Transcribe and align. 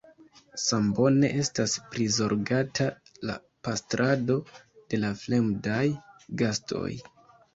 Sambone 0.61 1.27
estas 1.41 1.73
prizorgata 1.95 2.87
la 3.31 3.35
pastrado 3.67 4.39
de 4.93 5.01
la 5.05 5.11
fremdaj 5.21 5.85
gastoj. 6.43 6.91